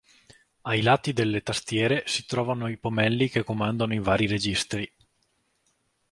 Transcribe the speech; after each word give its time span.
Ai 0.63 0.81
due 0.81 0.89
lati 0.89 1.13
delle 1.13 1.43
tastiere, 1.43 2.01
si 2.07 2.25
trovano 2.25 2.67
i 2.67 2.79
pomelli 2.79 3.29
che 3.29 3.43
comandano 3.43 3.93
i 3.93 3.99
vari 3.99 4.25
registri. 4.25 4.91